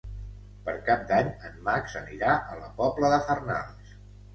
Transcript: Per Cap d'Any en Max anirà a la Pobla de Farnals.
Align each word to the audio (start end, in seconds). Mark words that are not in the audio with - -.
Per 0.69 0.73
Cap 0.87 1.03
d'Any 1.11 1.29
en 1.51 1.61
Max 1.69 1.95
anirà 2.03 2.35
a 2.41 2.59
la 2.65 2.75
Pobla 2.83 3.17
de 3.17 3.25
Farnals. 3.33 3.99